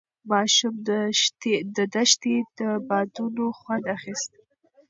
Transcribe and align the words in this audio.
ماشوم 0.29 0.75
د 1.75 1.79
دښتې 1.95 2.35
د 2.57 2.59
بادونو 2.87 3.45
خوند 3.57 3.83
اخیست. 3.95 4.31